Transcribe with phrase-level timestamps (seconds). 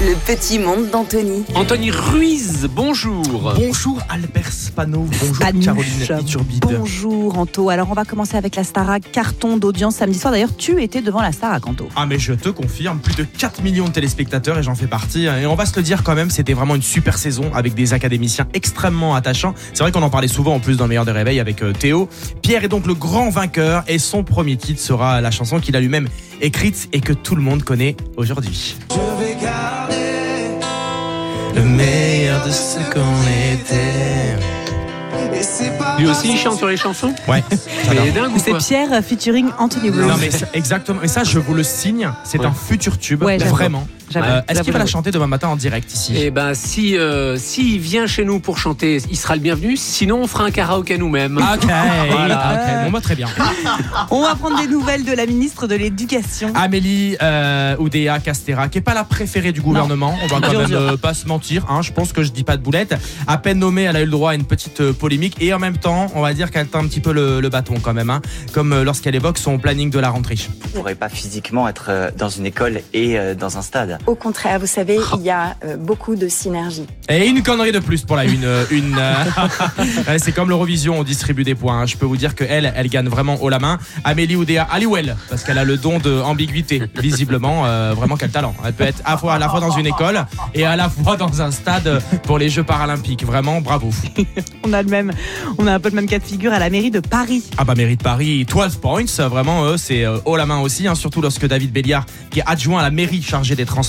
[0.00, 1.44] Le petit monde d'Anthony.
[1.56, 3.52] Anthony Ruiz, bonjour.
[3.56, 5.38] Bonjour Albert Spano, bonjour.
[5.40, 6.60] Caroline Iturbide.
[6.60, 7.68] Bonjour Anto.
[7.68, 10.32] Alors on va commencer avec la Starac, carton d'audience samedi soir.
[10.32, 11.88] D'ailleurs, tu étais devant la Starac Anto.
[11.96, 15.24] Ah mais je te confirme, plus de 4 millions de téléspectateurs et j'en fais partie.
[15.24, 17.92] Et on va se le dire quand même, c'était vraiment une super saison avec des
[17.92, 19.54] académiciens extrêmement attachants.
[19.74, 21.72] C'est vrai qu'on en parlait souvent en plus dans le meilleur des réveils avec euh,
[21.72, 22.08] Théo.
[22.40, 25.80] Pierre est donc le grand vainqueur et son premier titre sera la chanson qu'il a
[25.80, 26.08] lui-même
[26.40, 28.76] écrite et que tout le monde connaît aujourd'hui.
[28.90, 29.97] Je vais garder
[31.58, 33.22] le meilleur de ce qu'on
[33.52, 34.36] était.
[35.98, 37.12] Lui aussi, il chante sur les chansons?
[37.26, 40.00] Ouais, Mais C'est Pierre euh, featuring Anthony Rose.
[40.06, 42.46] Non mais exactement, et ça je vous le signe, c'est Ouais.
[42.46, 43.86] un futur tube, Ouais, vraiment.
[44.16, 46.14] Euh, Est-ce qu'il va la chanter demain matin en direct ici?
[46.16, 49.76] Eh ben, si euh, s'il vient chez nous pour chanter, il sera le bienvenu.
[49.76, 51.36] Sinon, on fera un karaoké nous-mêmes.
[51.38, 51.64] Ok,
[52.10, 52.52] Voilà.
[52.54, 53.28] ok, bon bah très bien.
[54.10, 56.52] On va prendre des nouvelles de la ministre de l'Éducation.
[56.54, 60.72] Amélie euh, Oudéa Castera, qui est pas la préférée du gouvernement, on va quand même
[60.72, 62.94] euh, pas se mentir, hein, je pense que je dis pas de boulette.
[63.26, 65.58] À peine nommée, elle a eu le droit à une petite euh, polémique et en
[65.58, 68.10] même temps, on va dire qu'elle tend un petit peu le, le bâton quand même,
[68.10, 70.36] hein, comme euh, lorsqu'elle évoque son planning de la rentrée.
[70.36, 73.97] ne pourrait pas physiquement être euh, dans une école et euh, dans un stade.
[74.06, 76.86] Au contraire, vous savez, il y a euh, beaucoup de synergie.
[77.08, 78.44] Et une connerie de plus pour la une.
[78.44, 79.24] euh, une euh,
[80.18, 81.80] c'est comme l'Eurovision, on distribue des points.
[81.80, 81.86] hein.
[81.86, 83.78] Je peux vous dire que elle, elle gagne vraiment haut la main.
[84.04, 88.54] Amélie Oudéa Aliwell, parce qu'elle a le don de ambiguïté, visiblement, euh, vraiment quel talent.
[88.64, 90.24] Elle peut être à, fois, à la fois dans une école
[90.54, 93.24] et à la fois dans un stade pour les Jeux paralympiques.
[93.24, 93.90] Vraiment, bravo.
[94.64, 95.12] On a le même,
[95.56, 97.44] on a un peu le même cas de figure à la mairie de Paris.
[97.56, 100.86] Ah bah mairie de Paris, 12 points, vraiment eux, c'est euh, haut la main aussi,
[100.86, 103.87] hein, surtout lorsque David Béliard, qui est adjoint à la mairie chargée des transports,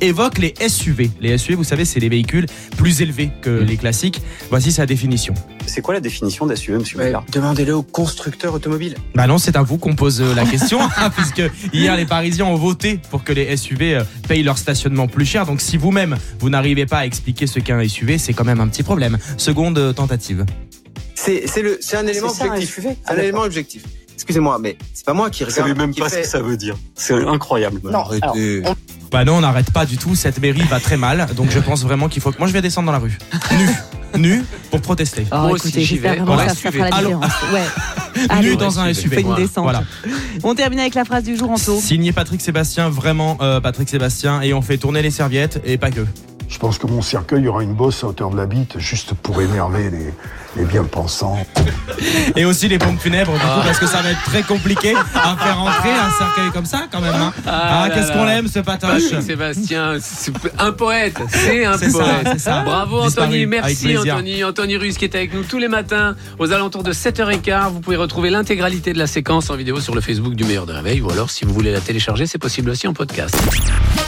[0.00, 1.10] évoque les SUV.
[1.20, 2.46] Les SUV, vous savez, c'est les véhicules
[2.76, 4.20] plus élevés que les classiques.
[4.50, 5.34] Voici sa définition.
[5.66, 8.96] C'est quoi la définition d'SUV, monsieur Ouais, Maillard Demandez-le au constructeur automobile.
[9.14, 11.42] Bah non, c'est à vous qu'on pose euh, la question, hein, puisque
[11.74, 15.44] hier les Parisiens ont voté pour que les SUV euh, payent leur stationnement plus cher.
[15.44, 18.60] Donc si vous-même, vous n'arrivez pas à expliquer ce qu'est un SUV, c'est quand même
[18.60, 19.18] un petit problème.
[19.36, 20.46] Seconde euh, tentative.
[21.14, 22.80] C'est c'est le c'est un élément ça, objectif.
[23.06, 23.82] Un élément objectif.
[24.14, 25.68] Excusez-moi, mais c'est pas moi qui Vous regarde.
[25.68, 26.76] savez même qui pas fait- ce que ça veut dire.
[26.94, 27.80] C'est incroyable.
[27.84, 28.74] Non, alors, on-
[29.10, 31.26] Bah non, on n'arrête pas du tout, cette mairie va très mal.
[31.36, 32.38] Donc je pense vraiment qu'il faut que...
[32.38, 33.16] Moi je vais descendre dans la rue.
[33.58, 33.68] Nu.
[34.18, 35.26] Nu pour protester.
[35.30, 36.18] Oh, Moi aussi, écoutez, j'y j'espère vais.
[36.20, 37.32] vraiment ça, ça fera la différence.
[37.52, 38.40] Ouais.
[38.42, 39.20] Nu dans un SUV.
[39.20, 39.40] Une Voilà.
[39.42, 39.62] descente.
[39.64, 39.82] Voilà.
[40.42, 41.78] On termine avec la phrase du jour Anto.
[41.80, 45.90] Signé Patrick Sébastien, vraiment euh, Patrick Sébastien, et on fait tourner les serviettes, et pas
[45.90, 46.00] que.
[46.48, 49.40] Je pense que mon cercueil aura une bosse à hauteur de la bite, juste pour
[49.42, 50.14] énerver les,
[50.56, 51.36] les bien-pensants.
[52.36, 55.36] Et aussi les pompes funèbres, du coup, parce que ça va être très compliqué à
[55.36, 57.14] faire entrer un cercueil comme ça, quand même.
[57.14, 57.32] hein.
[57.46, 62.38] Ah Ah, qu'est-ce qu'on l'aime, ce patoche Sébastien, c'est un poète, c'est un ça, poète.
[62.40, 62.62] ça.
[62.62, 63.96] Bravo Disparu, Anthony, merci.
[63.98, 64.42] Anthony.
[64.42, 67.72] Anthony Ruiz qui est avec nous tous les matins aux alentours de 7h15.
[67.72, 70.72] Vous pouvez retrouver l'intégralité de la séquence en vidéo sur le Facebook du Meilleur de
[70.72, 73.36] Réveil ou alors si vous voulez la télécharger, c'est possible aussi en podcast.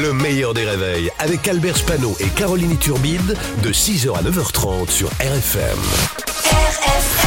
[0.00, 5.08] Le meilleur des réveils avec Albert Spano et Caroline Turbide de 6h à 9h30 sur
[5.20, 5.78] RFM.
[6.50, 7.23] RFM